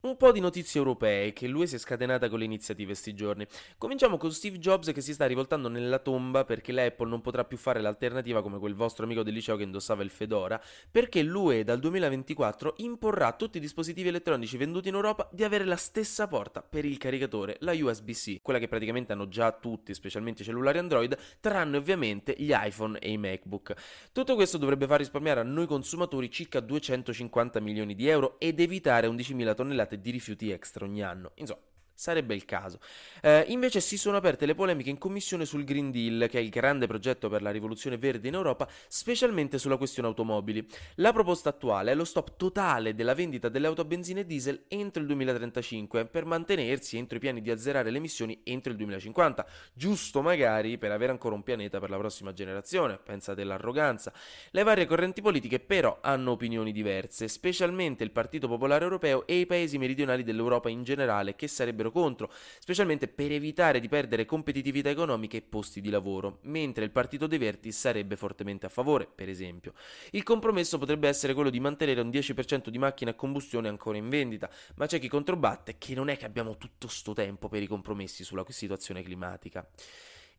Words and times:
Un 0.00 0.16
po' 0.16 0.30
di 0.30 0.38
notizie 0.38 0.78
europee 0.78 1.32
che 1.32 1.48
lui 1.48 1.66
si 1.66 1.74
è 1.74 1.78
scatenata 1.78 2.28
con 2.28 2.38
le 2.38 2.44
iniziative 2.44 2.94
sti 2.94 3.14
giorni. 3.14 3.44
Cominciamo 3.76 4.16
con 4.16 4.30
Steve 4.30 4.58
Jobs 4.58 4.92
che 4.92 5.00
si 5.00 5.12
sta 5.12 5.26
rivoltando 5.26 5.66
nella 5.66 5.98
tomba 5.98 6.44
perché 6.44 6.70
l'Apple 6.70 7.08
non 7.08 7.20
potrà 7.20 7.44
più 7.44 7.56
fare 7.56 7.80
l'alternativa 7.80 8.40
come 8.40 8.60
quel 8.60 8.76
vostro 8.76 9.06
amico 9.06 9.24
del 9.24 9.34
liceo 9.34 9.56
che 9.56 9.64
indossava 9.64 10.04
il 10.04 10.10
Fedora, 10.10 10.62
perché 10.88 11.24
l'UE 11.24 11.64
dal 11.64 11.80
2024 11.80 12.74
imporrà 12.76 13.26
a 13.26 13.32
tutti 13.32 13.56
i 13.56 13.60
dispositivi 13.60 14.06
elettronici 14.06 14.56
venduti 14.56 14.86
in 14.86 14.94
Europa 14.94 15.28
di 15.32 15.42
avere 15.42 15.64
la 15.64 15.74
stessa 15.74 16.28
porta 16.28 16.62
per 16.62 16.84
il 16.84 16.96
caricatore, 16.96 17.56
la 17.62 17.72
USB-C, 17.72 18.40
quella 18.40 18.60
che 18.60 18.68
praticamente 18.68 19.12
hanno 19.12 19.26
già 19.26 19.50
tutti, 19.50 19.92
specialmente 19.94 20.42
i 20.42 20.44
cellulari 20.44 20.78
Android, 20.78 21.18
tranne 21.40 21.76
ovviamente 21.76 22.36
gli 22.38 22.52
iPhone 22.54 23.00
e 23.00 23.10
i 23.10 23.18
MacBook. 23.18 23.74
Tutto 24.12 24.36
questo 24.36 24.58
dovrebbe 24.58 24.86
far 24.86 24.98
risparmiare 24.98 25.40
a 25.40 25.42
noi 25.42 25.66
consumatori 25.66 26.30
circa 26.30 26.60
250 26.60 27.58
milioni 27.58 27.96
di 27.96 28.06
euro 28.06 28.38
ed 28.38 28.60
evitare 28.60 29.08
11.000 29.08 29.56
tonnellate 29.56 29.86
tonnellate 29.88 30.00
di 30.00 30.10
rifiuti 30.10 30.50
extra 30.50 30.84
ogni 30.84 31.02
anno. 31.02 31.32
Insomma, 31.36 31.60
sarebbe 31.98 32.36
il 32.36 32.44
caso. 32.44 32.78
Eh, 33.20 33.44
invece 33.48 33.80
si 33.80 33.98
sono 33.98 34.18
aperte 34.18 34.46
le 34.46 34.54
polemiche 34.54 34.88
in 34.88 34.98
commissione 34.98 35.44
sul 35.44 35.64
Green 35.64 35.90
Deal, 35.90 36.28
che 36.30 36.38
è 36.38 36.40
il 36.40 36.48
grande 36.48 36.86
progetto 36.86 37.28
per 37.28 37.42
la 37.42 37.50
rivoluzione 37.50 37.98
verde 37.98 38.28
in 38.28 38.34
Europa, 38.34 38.68
specialmente 38.86 39.58
sulla 39.58 39.76
questione 39.76 40.06
automobili. 40.06 40.64
La 40.96 41.12
proposta 41.12 41.48
attuale 41.48 41.90
è 41.90 41.94
lo 41.96 42.04
stop 42.04 42.36
totale 42.36 42.94
della 42.94 43.14
vendita 43.14 43.48
delle 43.48 43.66
auto 43.66 43.80
a 43.80 43.84
benzina 43.84 44.20
e 44.20 44.26
diesel 44.26 44.66
entro 44.68 45.00
il 45.00 45.08
2035 45.08 46.06
per 46.06 46.24
mantenersi 46.24 46.96
entro 46.96 47.16
i 47.16 47.20
piani 47.20 47.40
di 47.40 47.50
azzerare 47.50 47.90
le 47.90 47.98
emissioni 47.98 48.42
entro 48.44 48.70
il 48.70 48.78
2050, 48.78 49.44
giusto 49.72 50.22
magari 50.22 50.78
per 50.78 50.92
avere 50.92 51.10
ancora 51.10 51.34
un 51.34 51.42
pianeta 51.42 51.80
per 51.80 51.90
la 51.90 51.98
prossima 51.98 52.32
generazione, 52.32 52.96
pensate 53.02 53.42
all'arroganza. 53.42 54.12
Le 54.52 54.62
varie 54.62 54.86
correnti 54.86 55.20
politiche 55.20 55.58
però 55.58 55.98
hanno 56.00 56.30
opinioni 56.30 56.70
diverse, 56.70 57.26
specialmente 57.26 58.04
il 58.04 58.12
Partito 58.12 58.46
Popolare 58.46 58.84
Europeo 58.84 59.26
e 59.26 59.40
i 59.40 59.46
paesi 59.46 59.78
meridionali 59.78 60.22
dell'Europa 60.22 60.68
in 60.68 60.84
generale, 60.84 61.34
che 61.34 61.48
sarebbero 61.48 61.86
sarebbero 61.88 61.90
contro, 61.90 62.30
specialmente 62.58 63.08
per 63.08 63.32
evitare 63.32 63.80
di 63.80 63.88
perdere 63.88 64.24
competitività 64.24 64.90
economica 64.90 65.36
e 65.36 65.42
posti 65.42 65.80
di 65.80 65.90
lavoro, 65.90 66.38
mentre 66.42 66.84
il 66.84 66.90
Partito 66.90 67.26
dei 67.26 67.38
Verdi 67.38 67.72
sarebbe 67.72 68.16
fortemente 68.16 68.66
a 68.66 68.68
favore, 68.68 69.06
per 69.12 69.28
esempio. 69.28 69.74
Il 70.10 70.22
compromesso 70.22 70.78
potrebbe 70.78 71.08
essere 71.08 71.34
quello 71.34 71.50
di 71.50 71.60
mantenere 71.60 72.00
un 72.00 72.10
10% 72.10 72.68
di 72.68 72.78
macchine 72.78 73.10
a 73.10 73.14
combustione 73.14 73.68
ancora 73.68 73.96
in 73.96 74.08
vendita, 74.08 74.50
ma 74.76 74.86
c'è 74.86 74.98
chi 74.98 75.08
controbatte 75.08 75.76
che 75.78 75.94
non 75.94 76.08
è 76.08 76.16
che 76.16 76.26
abbiamo 76.26 76.56
tutto 76.56 76.88
sto 76.88 77.12
tempo 77.12 77.48
per 77.48 77.62
i 77.62 77.66
compromessi 77.66 78.24
sulla 78.24 78.44
situazione 78.48 79.02
climatica. 79.02 79.66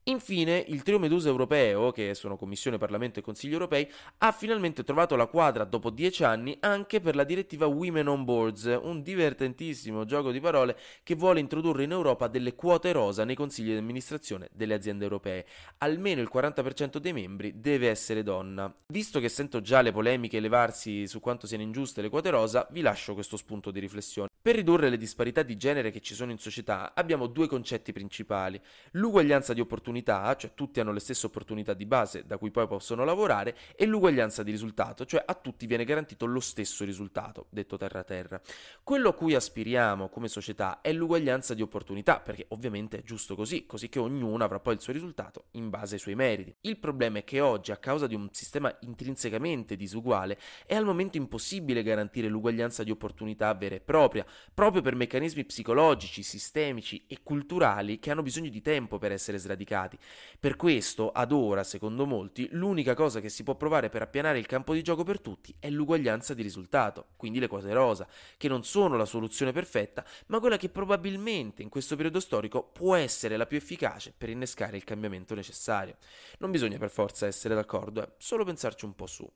Infine, 0.09 0.63
il 0.69 0.81
trio 0.81 0.97
Medusa 0.97 1.29
europeo, 1.29 1.91
che 1.91 2.15
sono 2.15 2.35
Commissione, 2.35 2.79
Parlamento 2.79 3.19
e 3.19 3.21
Consiglio 3.21 3.53
europei, 3.53 3.87
ha 4.19 4.31
finalmente 4.31 4.83
trovato 4.83 5.15
la 5.15 5.27
quadra 5.27 5.65
dopo 5.65 5.91
dieci 5.91 6.23
anni 6.23 6.57
anche 6.61 6.99
per 6.99 7.15
la 7.15 7.23
direttiva 7.23 7.67
Women 7.67 8.07
on 8.07 8.23
Boards, 8.23 8.79
un 8.81 9.03
divertentissimo 9.03 10.05
gioco 10.05 10.31
di 10.31 10.39
parole 10.39 10.75
che 11.03 11.13
vuole 11.13 11.39
introdurre 11.39 11.83
in 11.83 11.91
Europa 11.91 12.27
delle 12.27 12.55
quote 12.55 12.91
rosa 12.91 13.23
nei 13.23 13.35
consigli 13.35 13.69
di 13.69 13.77
amministrazione 13.77 14.49
delle 14.51 14.73
aziende 14.73 15.03
europee. 15.03 15.45
Almeno 15.77 16.21
il 16.21 16.29
40% 16.33 16.97
dei 16.97 17.13
membri 17.13 17.59
deve 17.59 17.89
essere 17.89 18.23
donna. 18.23 18.73
Visto 18.87 19.19
che 19.19 19.29
sento 19.29 19.61
già 19.61 19.81
le 19.81 19.91
polemiche 19.91 20.37
elevarsi 20.37 21.05
su 21.05 21.19
quanto 21.19 21.45
siano 21.45 21.61
ingiuste 21.61 22.01
le 22.01 22.09
quote 22.09 22.31
rosa, 22.31 22.67
vi 22.71 22.81
lascio 22.81 23.13
questo 23.13 23.37
spunto 23.37 23.69
di 23.69 23.79
riflessione. 23.79 24.28
Per 24.41 24.55
ridurre 24.55 24.89
le 24.89 24.95
disparità 24.95 25.43
di 25.43 25.57
genere 25.57 25.91
che 25.91 25.99
ci 25.99 26.15
sono 26.15 26.31
in 26.31 26.37
società 26.37 26.93
abbiamo 26.95 27.27
due 27.27 27.45
concetti 27.45 27.91
principali. 27.91 28.57
L'uguaglianza 28.91 29.53
di 29.53 29.59
opportunità, 29.59 30.33
cioè 30.37 30.53
tutti 30.53 30.79
hanno 30.79 30.93
le 30.93 31.01
stesse 31.01 31.25
opportunità 31.25 31.73
di 31.73 31.85
base 31.85 32.23
da 32.25 32.37
cui 32.37 32.49
poi 32.49 32.65
possono 32.65 33.03
lavorare, 33.03 33.57
e 33.75 33.85
l'uguaglianza 33.85 34.41
di 34.41 34.51
risultato, 34.51 35.05
cioè 35.05 35.21
a 35.25 35.33
tutti 35.33 35.65
viene 35.65 35.83
garantito 35.83 36.25
lo 36.25 36.39
stesso 36.39 36.85
risultato, 36.85 37.47
detto 37.49 37.75
terra 37.75 38.05
terra. 38.05 38.39
Quello 38.81 39.09
a 39.09 39.13
cui 39.13 39.35
aspiriamo 39.35 40.07
come 40.07 40.29
società 40.29 40.79
è 40.79 40.93
l'uguaglianza 40.93 41.53
di 41.53 41.61
opportunità, 41.61 42.21
perché 42.21 42.45
ovviamente 42.49 42.99
è 42.99 43.03
giusto 43.03 43.35
così, 43.35 43.65
così 43.65 43.89
che 43.89 43.99
ognuno 43.99 44.45
avrà 44.45 44.61
poi 44.61 44.75
il 44.75 44.81
suo 44.81 44.93
risultato 44.93 45.47
in 45.51 45.69
base 45.69 45.95
ai 45.95 45.99
suoi 45.99 46.15
meriti. 46.15 46.55
Il 46.61 46.77
problema 46.77 47.17
è 47.17 47.25
che 47.25 47.41
oggi, 47.41 47.73
a 47.73 47.77
causa 47.77 48.07
di 48.07 48.15
un 48.15 48.29
sistema 48.31 48.73
intrinsecamente 48.83 49.75
disuguale, 49.75 50.39
è 50.65 50.75
al 50.75 50.85
momento 50.85 51.17
impossibile 51.17 51.83
garantire 51.83 52.29
l'uguaglianza 52.29 52.85
di 52.85 52.91
opportunità 52.91 53.53
vera 53.53 53.75
e 53.75 53.81
propria, 53.81 54.27
proprio 54.53 54.81
per 54.81 54.95
meccanismi 54.95 55.45
psicologici, 55.45 56.23
sistemici 56.23 57.05
e 57.07 57.19
culturali 57.23 57.99
che 57.99 58.11
hanno 58.11 58.21
bisogno 58.21 58.49
di 58.49 58.61
tempo 58.61 58.97
per 58.97 59.11
essere 59.11 59.37
sradicati. 59.37 59.97
Per 60.39 60.55
questo, 60.55 61.11
ad 61.11 61.31
ora, 61.31 61.63
secondo 61.63 62.05
molti, 62.05 62.47
l'unica 62.51 62.93
cosa 62.93 63.19
che 63.19 63.29
si 63.29 63.43
può 63.43 63.55
provare 63.55 63.89
per 63.89 64.01
appianare 64.01 64.39
il 64.39 64.45
campo 64.45 64.73
di 64.73 64.81
gioco 64.81 65.03
per 65.03 65.19
tutti 65.21 65.55
è 65.59 65.69
l'uguaglianza 65.69 66.33
di 66.33 66.41
risultato, 66.41 67.07
quindi 67.15 67.39
le 67.39 67.47
quote 67.47 67.73
rosa, 67.73 68.07
che 68.37 68.47
non 68.47 68.63
sono 68.63 68.97
la 68.97 69.05
soluzione 69.05 69.51
perfetta, 69.51 70.05
ma 70.27 70.39
quella 70.39 70.57
che 70.57 70.69
probabilmente 70.69 71.61
in 71.61 71.69
questo 71.69 71.95
periodo 71.95 72.19
storico 72.19 72.63
può 72.63 72.95
essere 72.95 73.37
la 73.37 73.45
più 73.45 73.57
efficace 73.57 74.13
per 74.17 74.29
innescare 74.29 74.77
il 74.77 74.83
cambiamento 74.83 75.35
necessario. 75.35 75.97
Non 76.39 76.51
bisogna 76.51 76.77
per 76.77 76.89
forza 76.89 77.27
essere 77.27 77.55
d'accordo, 77.55 78.01
è 78.01 78.11
solo 78.17 78.43
pensarci 78.43 78.85
un 78.85 78.95
po' 78.95 79.07
su. 79.07 79.29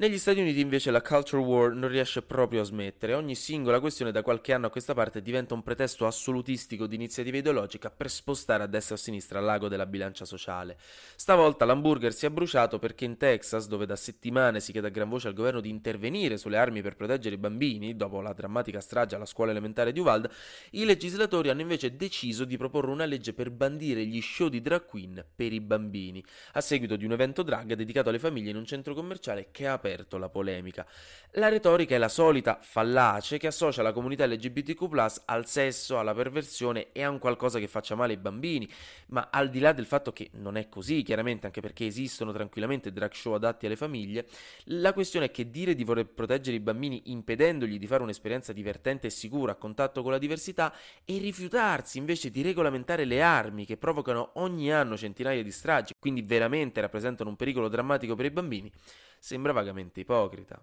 Negli 0.00 0.18
Stati 0.18 0.38
Uniti 0.38 0.60
invece 0.60 0.92
la 0.92 1.02
culture 1.02 1.42
war 1.42 1.72
non 1.72 1.90
riesce 1.90 2.22
proprio 2.22 2.60
a 2.60 2.64
smettere, 2.64 3.14
ogni 3.14 3.34
singola 3.34 3.80
questione 3.80 4.12
da 4.12 4.22
qualche 4.22 4.52
anno 4.52 4.66
a 4.66 4.70
questa 4.70 4.94
parte 4.94 5.20
diventa 5.20 5.54
un 5.54 5.64
pretesto 5.64 6.06
assolutistico 6.06 6.86
di 6.86 6.94
iniziativa 6.94 7.38
ideologica 7.38 7.90
per 7.90 8.08
spostare 8.08 8.62
a 8.62 8.68
destra 8.68 8.94
o 8.94 8.96
a 8.96 9.00
sinistra 9.00 9.40
l'ago 9.40 9.66
della 9.66 9.86
bilancia 9.86 10.24
sociale. 10.24 10.78
Stavolta 11.16 11.64
l'hamburger 11.64 12.14
si 12.14 12.26
è 12.26 12.30
bruciato 12.30 12.78
perché 12.78 13.06
in 13.06 13.16
Texas, 13.16 13.66
dove 13.66 13.86
da 13.86 13.96
settimane 13.96 14.60
si 14.60 14.70
chiede 14.70 14.86
a 14.86 14.90
gran 14.90 15.08
voce 15.08 15.26
al 15.26 15.34
governo 15.34 15.60
di 15.60 15.68
intervenire 15.68 16.36
sulle 16.36 16.58
armi 16.58 16.80
per 16.80 16.94
proteggere 16.94 17.34
i 17.34 17.38
bambini, 17.38 17.96
dopo 17.96 18.20
la 18.20 18.32
drammatica 18.32 18.80
strage 18.80 19.16
alla 19.16 19.26
scuola 19.26 19.50
elementare 19.50 19.90
di 19.90 19.98
Uvalde, 19.98 20.30
i 20.70 20.84
legislatori 20.84 21.48
hanno 21.48 21.62
invece 21.62 21.96
deciso 21.96 22.44
di 22.44 22.56
proporre 22.56 22.92
una 22.92 23.04
legge 23.04 23.32
per 23.32 23.50
bandire 23.50 24.06
gli 24.06 24.20
show 24.22 24.46
di 24.46 24.62
drag 24.62 24.86
queen 24.86 25.24
per 25.34 25.52
i 25.52 25.60
bambini, 25.60 26.24
a 26.52 26.60
seguito 26.60 26.94
di 26.94 27.04
un 27.04 27.10
evento 27.10 27.42
drag 27.42 27.72
dedicato 27.72 28.10
alle 28.10 28.20
famiglie 28.20 28.50
in 28.50 28.56
un 28.56 28.64
centro 28.64 28.94
commerciale 28.94 29.48
che 29.50 29.66
ha 29.66 29.72
aperto 29.72 29.86
aperto 29.88 30.18
la 30.18 30.28
polemica. 30.28 30.86
La 31.32 31.48
retorica 31.48 31.94
è 31.94 31.98
la 31.98 32.08
solita 32.08 32.58
fallace 32.60 33.38
che 33.38 33.46
associa 33.46 33.82
la 33.82 33.92
comunità 33.92 34.26
LGBTQ 34.26 35.20
al 35.26 35.46
sesso, 35.46 35.98
alla 35.98 36.14
perversione 36.14 36.88
e 36.92 37.02
a 37.02 37.10
un 37.10 37.18
qualcosa 37.18 37.58
che 37.58 37.68
faccia 37.68 37.94
male 37.94 38.14
ai 38.14 38.18
bambini, 38.18 38.68
ma 39.08 39.28
al 39.30 39.50
di 39.50 39.58
là 39.58 39.72
del 39.72 39.86
fatto 39.86 40.12
che 40.12 40.30
non 40.34 40.56
è 40.56 40.68
così, 40.68 41.02
chiaramente 41.02 41.46
anche 41.46 41.60
perché 41.60 41.86
esistono 41.86 42.32
tranquillamente 42.32 42.92
drag 42.92 43.12
show 43.12 43.34
adatti 43.34 43.66
alle 43.66 43.76
famiglie, 43.76 44.26
la 44.64 44.92
questione 44.92 45.26
è 45.26 45.30
che 45.30 45.50
dire 45.50 45.74
di 45.74 45.84
voler 45.84 46.06
proteggere 46.06 46.56
i 46.56 46.60
bambini 46.60 47.02
impedendogli 47.06 47.78
di 47.78 47.86
fare 47.86 48.02
un'esperienza 48.02 48.52
divertente 48.52 49.08
e 49.08 49.10
sicura 49.10 49.52
a 49.52 49.56
contatto 49.56 50.02
con 50.02 50.12
la 50.12 50.18
diversità 50.18 50.72
e 51.04 51.18
rifiutarsi 51.18 51.98
invece 51.98 52.30
di 52.30 52.42
regolamentare 52.42 53.04
le 53.04 53.22
armi 53.22 53.66
che 53.66 53.76
provocano 53.76 54.30
ogni 54.34 54.72
anno 54.72 54.96
centinaia 54.96 55.42
di 55.42 55.52
stragi, 55.52 55.92
quindi 55.98 56.22
veramente 56.22 56.80
rappresentano 56.80 57.28
un 57.28 57.36
pericolo 57.36 57.68
drammatico 57.68 58.14
per 58.14 58.24
i 58.24 58.30
bambini, 58.30 58.72
sembra 59.20 59.52
vagamente 59.52 60.00
ipocrita. 60.00 60.62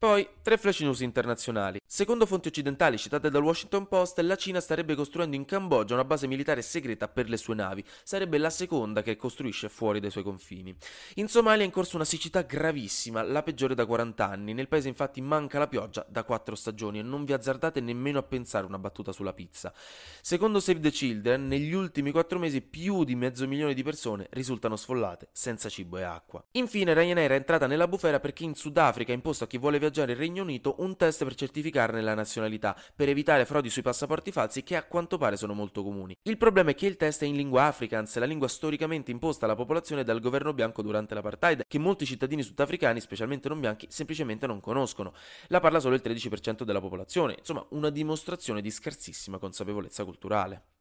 Poi, 0.00 0.28
tre 0.42 0.56
flash 0.58 0.82
news 0.82 1.00
internazionali. 1.00 1.80
Secondo 1.84 2.24
fonti 2.24 2.46
occidentali 2.46 2.96
citate 2.96 3.30
dal 3.30 3.42
Washington 3.42 3.88
Post, 3.88 4.20
la 4.20 4.36
Cina 4.36 4.60
starebbe 4.60 4.94
costruendo 4.94 5.34
in 5.34 5.44
Cambogia 5.44 5.94
una 5.94 6.04
base 6.04 6.28
militare 6.28 6.62
segreta 6.62 7.08
per 7.08 7.28
le 7.28 7.36
sue 7.36 7.56
navi. 7.56 7.84
Sarebbe 8.04 8.38
la 8.38 8.48
seconda 8.48 9.02
che 9.02 9.16
costruisce 9.16 9.68
fuori 9.68 9.98
dai 9.98 10.12
suoi 10.12 10.22
confini. 10.22 10.72
In 11.14 11.26
Somalia 11.26 11.62
è 11.62 11.66
in 11.66 11.72
corso 11.72 11.96
una 11.96 12.04
siccità 12.04 12.42
gravissima, 12.42 13.22
la 13.22 13.42
peggiore 13.42 13.74
da 13.74 13.86
40 13.86 14.24
anni. 14.24 14.54
Nel 14.54 14.68
paese 14.68 14.86
infatti 14.86 15.20
manca 15.20 15.58
la 15.58 15.66
pioggia 15.66 16.06
da 16.08 16.22
4 16.22 16.54
stagioni 16.54 17.00
e 17.00 17.02
non 17.02 17.24
vi 17.24 17.32
azzardate 17.32 17.80
nemmeno 17.80 18.20
a 18.20 18.22
pensare 18.22 18.66
una 18.66 18.78
battuta 18.78 19.10
sulla 19.10 19.32
pizza. 19.32 19.74
Secondo 20.22 20.60
Save 20.60 20.78
the 20.78 20.90
Children, 20.92 21.48
negli 21.48 21.72
ultimi 21.72 22.12
4 22.12 22.38
mesi 22.38 22.60
più 22.60 23.02
di 23.02 23.16
mezzo 23.16 23.48
milione 23.48 23.74
di 23.74 23.82
persone 23.82 24.28
risultano 24.30 24.76
sfollate, 24.76 25.30
senza 25.32 25.68
cibo 25.68 25.98
e 25.98 26.04
acqua. 26.04 26.44
Infine 26.52 26.94
Ryanair 26.94 27.32
è 27.32 27.34
entrata 27.34 27.66
nella 27.66 27.88
bufera 27.88 28.20
perché 28.20 28.44
in 28.44 28.54
Sudafrica 28.54 29.10
ha 29.10 29.16
imposto 29.16 29.42
a 29.42 29.48
chi 29.48 29.58
vuole 29.58 29.70
viaggiare 29.72 29.86
viaggiare 29.88 30.12
il 30.12 30.18
Regno 30.18 30.42
Unito 30.42 30.76
un 30.78 30.96
test 30.96 31.24
per 31.24 31.34
certificarne 31.34 32.02
la 32.02 32.14
nazionalità, 32.14 32.76
per 32.94 33.08
evitare 33.08 33.46
frodi 33.46 33.70
sui 33.70 33.82
passaporti 33.82 34.30
falsi 34.30 34.62
che 34.62 34.76
a 34.76 34.84
quanto 34.84 35.16
pare 35.16 35.36
sono 35.36 35.54
molto 35.54 35.82
comuni. 35.82 36.16
Il 36.22 36.36
problema 36.36 36.70
è 36.70 36.74
che 36.74 36.86
il 36.86 36.96
test 36.96 37.22
è 37.22 37.26
in 37.26 37.36
lingua 37.36 37.64
afrikaans, 37.64 38.18
la 38.18 38.26
lingua 38.26 38.48
storicamente 38.48 39.10
imposta 39.10 39.46
alla 39.46 39.54
popolazione 39.54 40.04
dal 40.04 40.20
governo 40.20 40.52
bianco 40.52 40.82
durante 40.82 41.14
l'apartheid, 41.14 41.62
che 41.66 41.78
molti 41.78 42.04
cittadini 42.04 42.42
sudafricani, 42.42 43.00
specialmente 43.00 43.48
non 43.48 43.60
bianchi, 43.60 43.86
semplicemente 43.90 44.46
non 44.46 44.60
conoscono. 44.60 45.14
La 45.48 45.60
parla 45.60 45.80
solo 45.80 45.94
il 45.94 46.02
13% 46.04 46.62
della 46.62 46.80
popolazione, 46.80 47.36
insomma 47.38 47.64
una 47.70 47.90
dimostrazione 47.90 48.60
di 48.60 48.70
scarsissima 48.70 49.38
consapevolezza 49.38 50.04
culturale. 50.04 50.77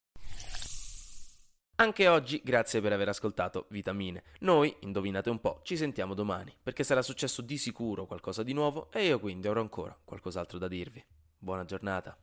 Anche 1.80 2.08
oggi 2.08 2.42
grazie 2.44 2.82
per 2.82 2.92
aver 2.92 3.10
ascoltato 3.10 3.68
Vitamine. 3.70 4.24
Noi, 4.40 4.76
indovinate 4.80 5.30
un 5.30 5.40
po', 5.40 5.60
ci 5.62 5.78
sentiamo 5.78 6.16
domani, 6.16 6.52
perché 6.64 6.84
sarà 6.84 7.04
successo 7.04 7.44
di 7.44 7.56
sicuro 7.60 8.08
qualcosa 8.08 8.42
di 8.42 8.52
nuovo 8.52 8.90
e 8.92 9.06
io 9.06 9.20
quindi 9.20 9.48
avrò 9.48 9.62
ancora 9.62 9.96
qualcos'altro 10.04 10.58
da 10.58 10.68
dirvi. 10.68 11.06
Buona 11.38 11.66
giornata. 11.66 12.18